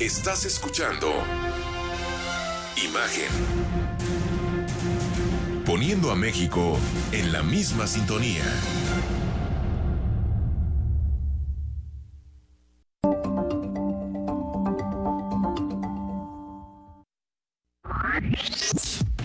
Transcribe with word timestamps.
Estás 0.00 0.44
escuchando 0.44 1.08
Imagen. 2.76 3.28
Poniendo 5.66 6.12
a 6.12 6.14
México 6.14 6.78
en 7.10 7.32
la 7.32 7.42
misma 7.42 7.88
sintonía. 7.88 8.44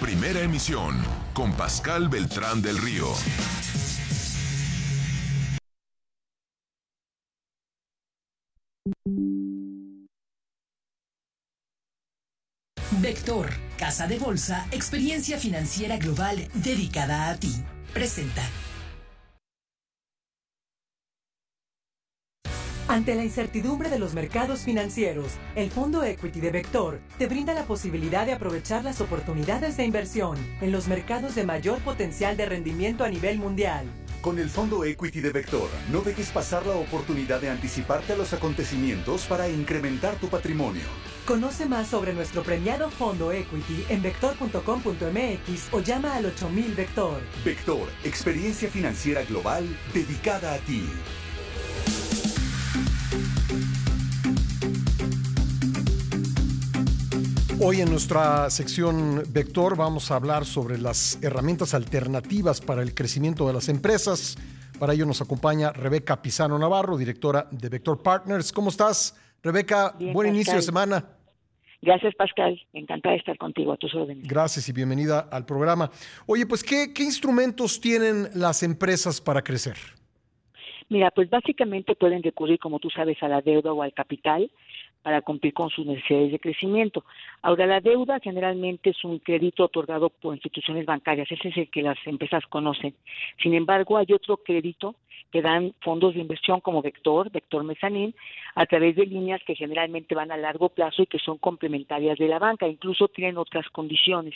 Primera 0.02 0.42
emisión 0.42 0.96
con 1.36 1.54
Pascal 1.54 2.10
Beltrán 2.10 2.64
del 2.64 2.80
Río. 2.80 3.14
Vector, 13.03 13.49
Casa 13.77 14.07
de 14.07 14.17
Bolsa, 14.17 14.66
experiencia 14.71 15.38
financiera 15.38 15.98
global 15.98 16.48
dedicada 16.53 17.30
a 17.30 17.35
ti. 17.35 17.53
Presenta. 17.94 18.41
Ante 22.88 23.16
la 23.16 23.25
incertidumbre 23.25 23.89
de 23.89 23.99
los 23.99 24.13
mercados 24.13 24.61
financieros, 24.61 25.34
el 25.55 25.70
Fondo 25.70 26.05
Equity 26.05 26.39
de 26.39 26.52
Vector 26.52 27.02
te 27.17 27.27
brinda 27.27 27.53
la 27.53 27.66
posibilidad 27.66 28.25
de 28.25 28.31
aprovechar 28.31 28.85
las 28.85 29.02
oportunidades 29.02 29.75
de 29.75 29.83
inversión 29.83 30.38
en 30.61 30.72
los 30.72 30.88
mercados 30.88 31.35
de 31.35 31.44
mayor 31.44 31.80
potencial 31.80 32.38
de 32.38 32.45
rendimiento 32.45 33.03
a 33.03 33.09
nivel 33.09 33.38
mundial. 33.38 33.85
Con 34.23 34.40
el 34.40 34.50
Fondo 34.50 34.86
Equity 34.86 35.20
de 35.20 35.32
Vector, 35.32 35.70
no 35.91 36.00
dejes 36.00 36.30
pasar 36.30 36.66
la 36.66 36.76
oportunidad 36.76 37.41
de 37.41 37.50
anticiparte 37.50 38.14
a 38.14 38.16
los 38.16 38.31
acontecimientos 38.31 39.26
para 39.26 39.50
incrementar 39.50 40.16
tu 40.16 40.30
patrimonio. 40.30 40.86
Conoce 41.27 41.66
más 41.66 41.90
sobre 41.90 42.14
nuestro 42.14 42.41
premiado 42.41 42.90
Fondo 42.90 43.34
Equity 43.34 43.84
en 43.89 44.02
vector.com.mx 44.02 45.73
o 45.73 45.81
llama 45.81 46.16
al 46.16 46.28
8000 46.28 46.73
Vector. 46.73 47.22
Vector, 47.44 47.89
experiencia 48.06 48.70
financiera 48.70 49.25
global 49.25 49.67
dedicada 49.94 50.53
a 50.53 50.58
ti. 50.59 50.86
Hoy 57.66 57.80
en 57.80 57.89
nuestra 57.89 58.50
sección 58.50 59.23
Vector 59.31 59.78
vamos 59.78 60.11
a 60.11 60.17
hablar 60.17 60.44
sobre 60.44 60.78
las 60.78 61.23
herramientas 61.23 61.73
alternativas 61.73 62.59
para 62.59 62.81
el 62.81 62.94
crecimiento 62.94 63.47
de 63.47 63.53
las 63.53 63.69
empresas. 63.69 64.36
Para 64.78 64.92
ello 64.92 65.06
nos 65.06 65.22
acompaña 65.22 65.72
Rebeca 65.72 66.22
Pizano 66.22 66.59
Navarro, 66.59 66.97
directora 66.97 67.47
de 67.52 67.69
Vector 67.69 68.03
Partners. 68.03 68.52
¿Cómo 68.52 68.67
estás, 68.67 69.17
Rebeca? 69.41 69.95
Bien, 69.97 70.11
Buen 70.11 70.36
inicio 70.36 70.56
de 70.56 70.61
semana. 70.61 71.06
Gracias, 71.81 72.14
Pascal. 72.16 72.61
Encantada 72.73 73.14
de 73.14 73.19
estar 73.19 73.38
contigo 73.38 73.72
a 73.72 73.78
tus 73.78 73.95
órdenes. 73.95 74.28
Gracias 74.28 74.67
y 74.67 74.73
bienvenida 74.73 75.30
al 75.31 75.45
programa. 75.45 75.89
Oye, 76.25 76.45
pues, 76.45 76.66
¿qué, 76.66 76.94
qué 76.94 77.03
instrumentos 77.03 77.80
tienen 77.80 78.28
las 78.36 78.61
empresas 78.64 79.22
para 79.22 79.41
crecer? 79.41 79.78
Mira, 80.89 81.11
pues 81.11 81.30
básicamente 81.30 81.95
pueden 81.95 82.23
recurrir, 82.23 82.59
como 82.59 82.80
tú 82.80 82.89
sabes, 82.89 83.23
a 83.23 83.30
la 83.30 83.41
deuda 83.41 83.72
o 83.72 83.81
al 83.84 83.94
capital 83.94 84.52
para 85.04 85.22
cumplir 85.22 85.54
con 85.54 85.70
sus 85.70 85.86
necesidades 85.86 86.32
de 86.32 86.40
crecimiento. 86.40 87.04
Ahora, 87.42 87.68
la 87.68 87.82
deuda 87.82 88.20
generalmente 88.20 88.92
es 88.92 89.04
un 89.04 89.20
crédito 89.20 89.66
otorgado 89.66 90.09
por 90.09 90.34
instituciones 90.34 90.86
bancarias, 90.86 91.32
ese 91.32 91.50
es 91.50 91.58
el 91.58 91.70
que 91.70 91.84
las 91.84 91.98
empresas 92.06 92.46
conocen. 92.48 92.96
Sin 93.42 93.54
embargo, 93.54 93.98
hay 93.98 94.08
otro 94.14 94.38
crédito 94.38 94.96
que 95.31 95.42
dan 95.42 95.74
fondos 95.81 96.14
de 96.14 96.22
inversión 96.22 96.62
como 96.62 96.81
Vector, 96.81 97.31
Vector 97.31 97.64
Mezanín, 97.64 98.16
a 98.56 98.66
través 98.66 98.96
de 98.96 99.06
líneas 99.06 99.42
que 99.46 99.56
generalmente 99.56 100.16
van 100.16 100.31
a 100.31 100.38
largo 100.38 100.70
plazo 100.70 101.02
y 101.02 101.08
que 101.08 101.20
son 101.20 101.38
complementarias 101.38 102.18
de 102.18 102.28
la 102.28 102.40
banca, 102.40 102.68
incluso 102.68 103.08
tienen 103.08 103.38
otras 103.38 103.68
condiciones. 103.70 104.36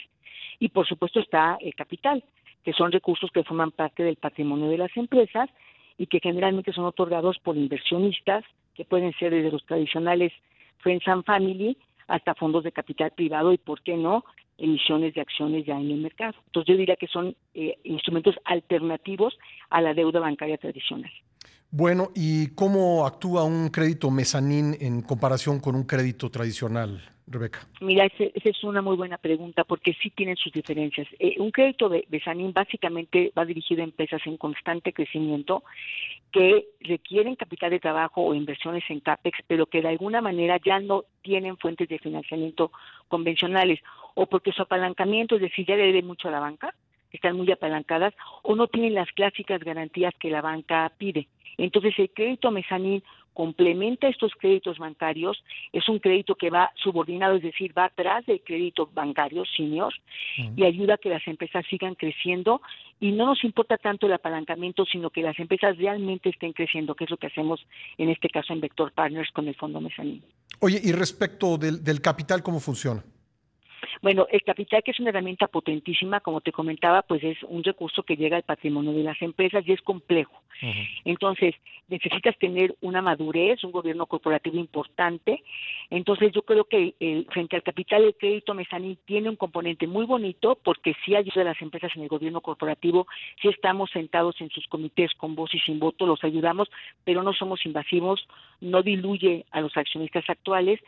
Y 0.58 0.68
por 0.68 0.86
supuesto 0.86 1.20
está 1.20 1.56
el 1.60 1.74
capital, 1.74 2.22
que 2.64 2.72
son 2.72 2.92
recursos 2.92 3.30
que 3.30 3.44
forman 3.44 3.70
parte 3.70 4.02
del 4.02 4.16
patrimonio 4.16 4.68
de 4.68 4.78
las 4.78 4.94
empresas 4.96 5.48
y 5.96 6.06
que 6.06 6.20
generalmente 6.20 6.72
son 6.72 6.84
otorgados 6.84 7.38
por 7.38 7.56
inversionistas, 7.56 8.44
que 8.74 8.84
pueden 8.84 9.12
ser 9.14 9.32
desde 9.32 9.50
los 9.50 9.64
tradicionales 9.64 10.32
Friends 10.78 11.06
and 11.06 11.24
Family 11.24 11.76
hasta 12.06 12.34
fondos 12.34 12.64
de 12.64 12.72
capital 12.72 13.10
privado 13.10 13.52
y, 13.52 13.58
¿por 13.58 13.82
qué 13.82 13.96
no?, 13.96 14.24
emisiones 14.56 15.14
de 15.14 15.20
acciones 15.20 15.64
ya 15.64 15.78
en 15.78 15.90
el 15.90 15.98
mercado. 15.98 16.34
Entonces 16.46 16.74
yo 16.74 16.78
diría 16.78 16.96
que 16.96 17.06
son 17.06 17.36
eh, 17.54 17.78
instrumentos 17.84 18.34
alternativos 18.44 19.38
a 19.70 19.80
la 19.80 19.94
deuda 19.94 20.18
bancaria 20.18 20.58
tradicional. 20.58 21.10
Bueno, 21.70 22.08
¿y 22.14 22.54
cómo 22.54 23.06
actúa 23.06 23.44
un 23.44 23.68
crédito 23.68 24.10
mezanín 24.10 24.74
en 24.80 25.02
comparación 25.02 25.60
con 25.60 25.74
un 25.74 25.84
crédito 25.84 26.30
tradicional, 26.30 27.02
Rebeca? 27.26 27.60
Mira, 27.82 28.06
esa 28.06 28.24
es 28.48 28.64
una 28.64 28.80
muy 28.80 28.96
buena 28.96 29.18
pregunta 29.18 29.64
porque 29.64 29.94
sí 30.02 30.08
tienen 30.10 30.36
sus 30.36 30.50
diferencias. 30.50 31.06
Eh, 31.18 31.34
un 31.38 31.50
crédito 31.50 31.90
Sanin 32.24 32.54
básicamente 32.54 33.32
va 33.36 33.44
dirigido 33.44 33.82
a 33.82 33.84
empresas 33.84 34.22
en 34.24 34.38
constante 34.38 34.94
crecimiento 34.94 35.62
que 36.32 36.68
requieren 36.80 37.36
capital 37.36 37.70
de 37.70 37.80
trabajo 37.80 38.22
o 38.22 38.34
inversiones 38.34 38.84
en 38.88 39.00
CAPEX, 39.00 39.40
pero 39.46 39.66
que 39.66 39.82
de 39.82 39.88
alguna 39.88 40.22
manera 40.22 40.58
ya 40.64 40.80
no 40.80 41.04
tienen 41.20 41.58
fuentes 41.58 41.86
de 41.90 41.98
financiamiento 41.98 42.72
convencionales 43.08 43.80
o 44.14 44.24
porque 44.24 44.52
su 44.52 44.62
apalancamiento, 44.62 45.34
es 45.34 45.42
decir, 45.42 45.66
ya 45.66 45.76
le 45.76 45.84
debe 45.84 46.02
mucho 46.02 46.28
a 46.28 46.30
la 46.30 46.40
banca, 46.40 46.74
están 47.12 47.36
muy 47.36 47.50
apalancadas 47.50 48.14
o 48.42 48.54
no 48.54 48.66
tienen 48.68 48.94
las 48.94 49.10
clásicas 49.12 49.60
garantías 49.60 50.14
que 50.18 50.30
la 50.30 50.42
banca 50.42 50.92
pide. 50.98 51.28
Entonces, 51.56 51.94
el 51.98 52.10
crédito 52.10 52.50
mezanín 52.50 53.02
complementa 53.38 54.08
estos 54.08 54.32
créditos 54.36 54.78
bancarios, 54.78 55.44
es 55.72 55.88
un 55.88 56.00
crédito 56.00 56.34
que 56.34 56.50
va 56.50 56.72
subordinado, 56.74 57.36
es 57.36 57.42
decir, 57.44 57.72
va 57.76 57.84
atrás 57.84 58.26
del 58.26 58.40
crédito 58.40 58.90
bancario 58.92 59.44
senior 59.56 59.94
y 60.56 60.64
ayuda 60.64 60.94
a 60.94 60.98
que 60.98 61.08
las 61.08 61.24
empresas 61.28 61.64
sigan 61.70 61.94
creciendo 61.94 62.60
y 62.98 63.12
no 63.12 63.26
nos 63.26 63.44
importa 63.44 63.78
tanto 63.78 64.06
el 64.06 64.12
apalancamiento, 64.12 64.84
sino 64.86 65.10
que 65.10 65.22
las 65.22 65.38
empresas 65.38 65.78
realmente 65.78 66.30
estén 66.30 66.52
creciendo, 66.52 66.96
que 66.96 67.04
es 67.04 67.10
lo 67.10 67.16
que 67.16 67.28
hacemos 67.28 67.64
en 67.96 68.08
este 68.08 68.28
caso 68.28 68.52
en 68.52 68.60
Vector 68.60 68.90
Partners 68.90 69.30
con 69.30 69.46
el 69.46 69.54
Fondo 69.54 69.80
Mezanín. 69.80 70.20
Oye, 70.58 70.80
y 70.82 70.90
respecto 70.90 71.56
del, 71.58 71.84
del 71.84 72.00
capital, 72.00 72.42
¿cómo 72.42 72.58
funciona? 72.58 73.04
Bueno, 74.02 74.26
el 74.30 74.42
capital, 74.42 74.82
que 74.82 74.92
es 74.92 75.00
una 75.00 75.10
herramienta 75.10 75.48
potentísima, 75.48 76.20
como 76.20 76.40
te 76.40 76.52
comentaba, 76.52 77.02
pues 77.02 77.22
es 77.24 77.36
un 77.44 77.64
recurso 77.64 78.02
que 78.02 78.16
llega 78.16 78.36
al 78.36 78.42
patrimonio 78.42 78.92
de 78.92 79.02
las 79.02 79.20
empresas 79.22 79.64
y 79.66 79.72
es 79.72 79.82
complejo. 79.82 80.40
Entonces, 81.04 81.54
necesitas 81.88 82.36
tener 82.38 82.74
una 82.80 83.00
madurez, 83.00 83.62
un 83.64 83.70
gobierno 83.70 84.06
corporativo 84.06 84.56
importante. 84.56 85.42
Entonces, 85.90 86.32
yo 86.32 86.42
creo 86.42 86.64
que 86.64 86.94
el- 87.00 87.26
frente 87.30 87.56
al 87.56 87.62
capital, 87.62 88.04
el 88.04 88.14
crédito 88.14 88.54
mezanín 88.54 88.98
tiene 89.04 89.28
un 89.30 89.36
componente 89.36 89.86
muy 89.86 90.04
bonito 90.04 90.58
porque 90.62 90.94
sí 91.04 91.14
ayuda 91.14 91.42
a 91.42 91.44
las 91.44 91.62
empresas 91.62 91.92
en 91.96 92.02
el 92.02 92.08
gobierno 92.08 92.40
corporativo, 92.40 93.06
sí 93.40 93.48
estamos 93.48 93.90
sentados 93.90 94.40
en 94.40 94.50
sus 94.50 94.66
comités 94.66 95.12
con 95.14 95.34
voz 95.34 95.54
y 95.54 95.60
sin 95.60 95.78
voto, 95.78 96.06
los 96.06 96.22
ayudamos, 96.24 96.68
pero 97.04 97.22
no 97.22 97.32
somos 97.32 97.64
invasivos, 97.64 98.26
no 98.60 98.82
diluye 98.82 99.46
a 99.50 99.60
los 99.60 99.76
accionistas 99.76 100.28
actuales 100.28 100.80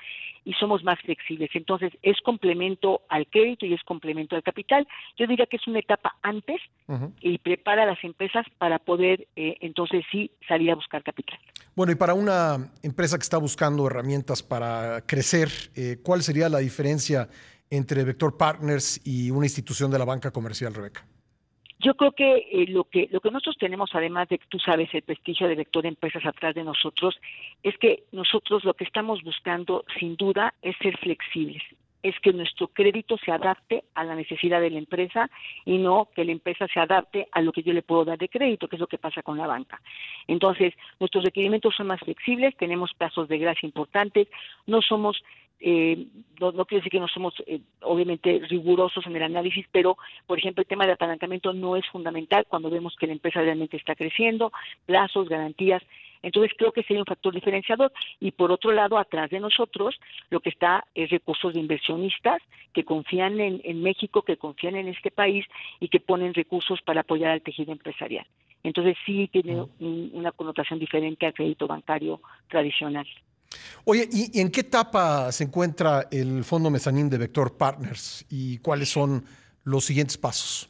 y 0.45 0.53
somos 0.55 0.83
más 0.83 0.99
flexibles. 1.01 1.51
Entonces, 1.55 1.93
es 2.03 2.21
complemento 2.23 3.00
al 3.09 3.27
crédito 3.27 3.67
y 3.67 3.75
es 3.75 3.83
complemento 3.85 4.37
al 4.37 4.43
capital. 4.43 4.87
Yo 5.17 5.27
diría 5.27 5.47
que 5.47 5.57
es 5.57 5.67
una 5.67 5.79
etapa 5.79 6.17
antes 6.23 6.61
y 7.21 7.39
prepara 7.39 7.85
a 7.85 7.87
las 7.87 8.03
empresas 8.03 8.45
para 8.59 8.79
poder 8.79 9.29
eh, 9.37 9.57
entonces 9.61 10.05
sí 10.11 10.31
salir 10.49 10.71
a 10.71 10.75
buscar 10.75 11.03
capital. 11.03 11.39
Bueno, 11.77 11.93
y 11.93 11.95
para 11.95 12.15
una 12.15 12.73
empresa 12.83 13.17
que 13.17 13.23
está 13.23 13.39
buscando 13.39 13.87
herramientas 13.87 14.43
para 14.43 15.03
crecer, 15.07 15.49
eh, 15.77 15.99
¿cuál 16.03 16.23
sería 16.23 16.49
la 16.49 16.59
diferencia 16.59 17.29
entre 17.71 18.05
Vector 18.05 18.37
Partners 18.37 19.01
y 19.05 19.31
una 19.31 19.47
institución 19.47 19.91
de 19.91 19.99
la 19.99 20.05
banca 20.05 20.31
comercial, 20.31 20.75
Rebeca? 20.75 21.07
Yo 21.83 21.95
creo 21.95 22.13
que 22.13 22.47
eh, 22.53 22.67
lo 22.69 22.85
que 22.85 23.09
lo 23.11 23.21
que 23.21 23.31
nosotros 23.31 23.57
tenemos, 23.59 23.91
además 23.95 24.29
de 24.29 24.39
que 24.39 24.45
tú 24.49 24.59
sabes 24.59 24.93
el 24.93 25.03
prestigio 25.03 25.49
de 25.49 25.55
Vector 25.55 25.87
Empresas 25.87 26.27
atrás 26.27 26.55
de 26.55 26.63
nosotros, 26.63 27.19
es 27.63 27.77
que 27.79 28.05
nosotros 28.13 28.65
lo 28.65 28.75
que 28.75 28.85
estamos 28.85 29.23
buscando, 29.23 29.85
sin 29.99 30.17
duda, 30.17 30.53
es 30.61 30.77
ser 30.83 30.99
flexibles. 30.99 31.63
Es 32.03 32.19
que 32.21 32.33
nuestro 32.33 32.69
crédito 32.69 33.19
se 33.19 33.31
adapte 33.31 33.85
a 33.95 34.05
la 34.05 34.15
necesidad 34.15 34.61
de 34.61 34.71
la 34.71 34.79
empresa 34.79 35.31
y 35.65 35.79
no 35.79 36.09
que 36.15 36.25
la 36.25 36.33
empresa 36.33 36.67
se 36.73 36.81
adapte 36.81 37.29
a 37.33 37.43
lo 37.43 37.53
que 37.53 37.63
yo 37.63 37.73
le 37.73 37.83
puedo 37.83 38.05
dar 38.05 38.19
de 38.19 38.29
crédito, 38.29 38.69
que 38.69 38.77
es 38.77 38.81
lo 38.81 38.87
que 38.87 38.99
pasa 38.99 39.23
con 39.23 39.37
la 39.39 39.47
banca. 39.47 39.81
Entonces, 40.27 40.75
nuestros 40.99 41.25
requerimientos 41.25 41.75
son 41.77 41.89
más 41.89 42.01
flexibles, 42.01 42.57
tenemos 42.57 42.93
plazos 42.95 43.29
de 43.29 43.39
gracia 43.39 43.67
importantes, 43.67 44.29
no 44.67 44.81
somos 44.83 45.23
eh, 45.61 46.07
no, 46.41 46.53
no 46.53 46.65
quiero 46.65 46.81
decir 46.81 46.93
que 46.93 47.01
no 47.01 47.09
somos 47.09 47.35
eh, 47.47 47.61
obviamente 47.83 48.41
rigurosos 48.49 49.07
en 49.07 49.15
el 49.15 49.23
análisis, 49.23 49.67
pero 49.71 49.99
por 50.27 50.39
ejemplo 50.39 50.63
el 50.63 50.67
tema 50.67 50.87
de 50.87 50.93
apalancamiento 50.93 51.53
no 51.53 51.77
es 51.77 51.87
fundamental 51.89 52.47
cuando 52.49 52.71
vemos 52.71 52.97
que 52.97 53.07
la 53.07 53.13
empresa 53.13 53.43
realmente 53.43 53.77
está 53.77 53.95
creciendo, 53.95 54.53
plazos, 54.87 55.29
garantías. 55.29 55.83
Entonces 56.23 56.53
creo 56.57 56.73
que 56.73 56.83
sería 56.83 57.03
un 57.03 57.07
factor 57.07 57.35
diferenciador. 57.35 57.93
Y 58.21 58.33
por 58.33 58.53
otro 58.53 58.73
lado, 58.73 58.99
atrás 58.99 59.31
de 59.31 59.41
nosotros, 59.41 59.99
lo 60.31 60.41
que 60.41 60.51
está 60.51 60.85
es 60.95 61.11
recursos 61.11 61.55
de 61.55 61.61
inversionistas 61.61 62.43
que 62.73 62.85
confían 62.85 63.41
en, 63.41 63.61
en 63.65 63.83
México, 63.83 64.23
que 64.23 64.37
confían 64.37 64.77
en 64.77 64.89
este 64.89 65.11
país 65.11 65.45
y 65.81 65.89
que 65.89 66.01
ponen 66.01 66.35
recursos 66.35 66.81
para 66.83 67.01
apoyar 67.03 67.31
al 67.31 67.43
tejido 67.43 67.73
empresarial. 67.73 68.27
Entonces 68.63 68.97
sí 69.07 69.29
tiene 69.33 69.63
un- 69.79 70.11
una 70.13 70.33
connotación 70.33 70.79
diferente 70.79 71.25
al 71.27 71.33
crédito 71.35 71.67
bancario 71.67 72.21
tradicional. 72.49 73.07
Oye, 73.85 74.07
¿y, 74.13 74.39
en 74.41 74.51
qué 74.51 74.61
etapa 74.61 75.33
se 75.33 75.45
encuentra 75.45 76.07
el 76.13 76.45
Fondo 76.45 76.71
Mezanín 76.71 77.09
de 77.11 77.19
Vector 77.19 77.57
Partners 77.57 78.27
y 78.31 78.59
cuáles 78.59 78.91
son 78.91 79.25
los 79.65 79.85
siguientes 79.85 80.17
pasos? 80.19 80.69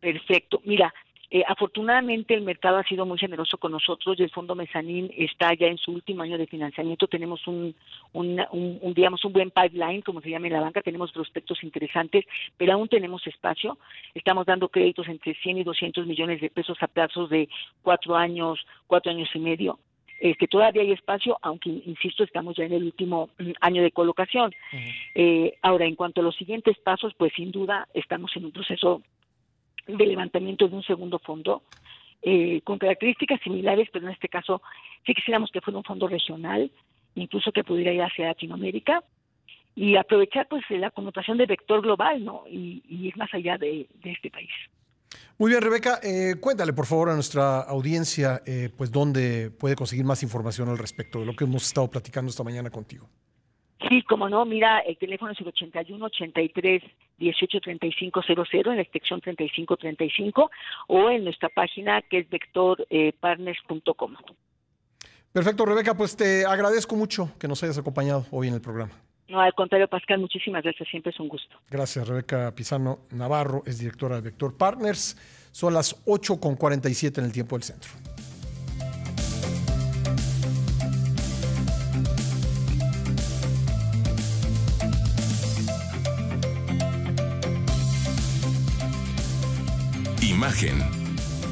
Perfecto. 0.00 0.60
Mira, 0.64 0.92
eh, 1.32 1.44
afortunadamente 1.46 2.34
el 2.34 2.42
mercado 2.42 2.78
ha 2.78 2.82
sido 2.84 3.06
muy 3.06 3.16
generoso 3.16 3.56
con 3.56 3.70
nosotros 3.70 4.18
y 4.18 4.24
el 4.24 4.30
Fondo 4.30 4.56
Mezanín 4.56 5.12
está 5.16 5.54
ya 5.54 5.68
en 5.68 5.78
su 5.78 5.92
último 5.92 6.22
año 6.22 6.36
de 6.36 6.48
financiamiento. 6.48 7.06
Tenemos 7.06 7.46
un, 7.46 7.74
un, 8.12 8.94
digamos, 8.94 9.24
un 9.24 9.32
buen 9.32 9.52
pipeline, 9.52 10.02
como 10.02 10.20
se 10.20 10.30
llama 10.30 10.48
en 10.48 10.54
la 10.54 10.60
banca. 10.60 10.82
Tenemos 10.82 11.12
prospectos 11.12 11.62
interesantes, 11.62 12.24
pero 12.56 12.72
aún 12.72 12.88
tenemos 12.88 13.24
espacio. 13.28 13.78
Estamos 14.12 14.44
dando 14.44 14.68
créditos 14.68 15.06
entre 15.06 15.34
100 15.34 15.58
y 15.58 15.64
200 15.64 16.04
millones 16.04 16.40
de 16.40 16.50
pesos 16.50 16.76
a 16.82 16.88
plazos 16.88 17.30
de 17.30 17.48
cuatro 17.82 18.16
años, 18.16 18.58
cuatro 18.88 19.12
años 19.12 19.28
y 19.32 19.38
medio 19.38 19.78
que 20.20 20.32
este, 20.32 20.48
todavía 20.48 20.82
hay 20.82 20.92
espacio, 20.92 21.38
aunque, 21.40 21.70
insisto, 21.70 22.24
estamos 22.24 22.54
ya 22.54 22.64
en 22.64 22.74
el 22.74 22.84
último 22.84 23.30
mm, 23.38 23.52
año 23.62 23.82
de 23.82 23.90
colocación. 23.90 24.52
Eh, 25.14 25.54
ahora, 25.62 25.86
en 25.86 25.94
cuanto 25.94 26.20
a 26.20 26.24
los 26.24 26.36
siguientes 26.36 26.76
pasos, 26.78 27.14
pues 27.16 27.32
sin 27.34 27.50
duda 27.50 27.88
estamos 27.94 28.30
en 28.36 28.44
un 28.44 28.52
proceso 28.52 29.00
de 29.86 30.06
levantamiento 30.06 30.68
de 30.68 30.76
un 30.76 30.82
segundo 30.82 31.18
fondo 31.18 31.62
eh, 32.22 32.60
con 32.62 32.78
características 32.78 33.40
similares, 33.42 33.88
pero 33.92 34.06
en 34.06 34.12
este 34.12 34.28
caso 34.28 34.62
sí 35.06 35.14
quisiéramos 35.14 35.50
que 35.50 35.60
fuera 35.60 35.78
un 35.78 35.84
fondo 35.84 36.06
regional, 36.06 36.70
incluso 37.14 37.52
que 37.52 37.64
pudiera 37.64 37.92
ir 37.92 38.02
hacia 38.02 38.28
Latinoamérica 38.28 39.02
y 39.74 39.96
aprovechar 39.96 40.46
pues 40.48 40.62
la 40.70 40.90
connotación 40.90 41.38
de 41.38 41.46
vector 41.46 41.80
global, 41.80 42.24
¿no? 42.24 42.44
Y, 42.48 42.82
ir 42.88 43.16
más 43.16 43.32
allá 43.32 43.56
de 43.56 43.88
este 44.04 44.30
país. 44.30 44.50
Muy 45.38 45.50
bien, 45.50 45.62
Rebeca, 45.62 46.00
eh, 46.02 46.34
cuéntale 46.38 46.72
por 46.72 46.86
favor 46.86 47.08
a 47.08 47.14
nuestra 47.14 47.60
audiencia, 47.60 48.42
eh, 48.46 48.68
pues 48.76 48.92
dónde 48.92 49.50
puede 49.50 49.74
conseguir 49.74 50.04
más 50.04 50.22
información 50.22 50.68
al 50.68 50.78
respecto 50.78 51.20
de 51.20 51.26
lo 51.26 51.34
que 51.34 51.44
hemos 51.44 51.66
estado 51.66 51.88
platicando 51.88 52.28
esta 52.28 52.44
mañana 52.44 52.70
contigo. 52.70 53.08
Sí, 53.90 54.02
como 54.04 54.28
no, 54.28 54.44
mira, 54.44 54.78
el 54.80 54.96
teléfono 54.96 55.32
es 55.32 55.40
el 55.40 55.48
81 55.48 56.04
83 56.06 56.80
18 57.18 57.60
35 57.60 58.22
00 58.22 58.70
en 58.70 58.76
la 58.76 58.82
extensión 58.82 59.20
35 59.20 59.76
35 59.76 60.50
o 60.86 61.10
en 61.10 61.24
nuestra 61.24 61.48
página 61.48 62.00
que 62.02 62.18
es 62.18 62.30
vectorpartners.com. 62.30 64.14
Perfecto, 65.32 65.66
Rebeca, 65.66 65.96
pues 65.96 66.16
te 66.16 66.46
agradezco 66.46 66.94
mucho 66.94 67.32
que 67.40 67.48
nos 67.48 67.60
hayas 67.64 67.78
acompañado 67.78 68.26
hoy 68.30 68.46
en 68.46 68.54
el 68.54 68.60
programa. 68.60 68.92
No, 69.28 69.40
al 69.40 69.54
contrario, 69.54 69.88
Pascal, 69.88 70.20
muchísimas 70.20 70.62
gracias. 70.62 70.88
Siempre 70.88 71.10
es 71.10 71.18
un 71.18 71.26
gusto. 71.26 71.56
Gracias, 71.68 72.06
Rebeca 72.06 72.54
Pizano 72.54 73.00
Navarro, 73.10 73.64
es 73.66 73.80
directora 73.80 74.14
de 74.16 74.22
Vector 74.22 74.56
Partners. 74.56 75.16
Son 75.50 75.74
las 75.74 76.04
8.47 76.06 77.18
en 77.18 77.24
el 77.24 77.32
tiempo 77.32 77.56
del 77.56 77.64
centro. 77.64 77.90
Imagen. 90.50 90.82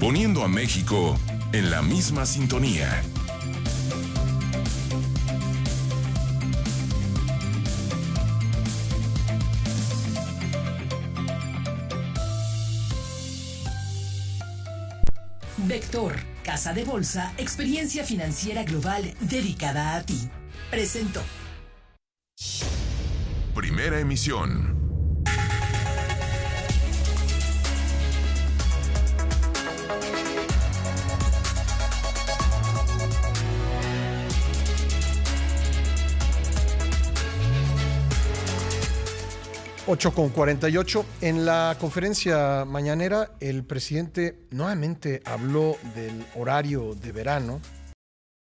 Poniendo 0.00 0.42
a 0.42 0.48
México 0.48 1.16
en 1.52 1.70
la 1.70 1.82
misma 1.82 2.26
sintonía. 2.26 3.00
Vector, 15.58 16.16
Casa 16.42 16.72
de 16.72 16.84
Bolsa, 16.84 17.32
experiencia 17.38 18.02
financiera 18.02 18.64
global 18.64 19.14
dedicada 19.20 19.94
a 19.94 20.02
ti. 20.02 20.28
Presento. 20.70 21.22
Primera 23.54 24.00
emisión. 24.00 24.77
8 39.90 40.12
con 40.12 40.28
48. 40.28 41.06
En 41.22 41.46
la 41.46 41.74
conferencia 41.80 42.66
mañanera, 42.66 43.30
el 43.40 43.64
presidente 43.64 44.36
nuevamente 44.50 45.22
habló 45.24 45.78
del 45.94 46.26
horario 46.36 46.94
de 46.94 47.10
verano 47.10 47.58